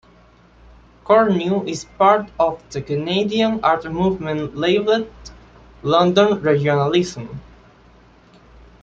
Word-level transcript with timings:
Curnoe 1.05 1.69
is 1.69 1.85
part 1.99 2.27
of 2.39 2.63
the 2.71 2.81
Canadian 2.81 3.63
art 3.63 3.85
movement 3.85 4.57
labeled 4.57 5.11
London 5.83 6.41
Regionalism. 6.41 7.37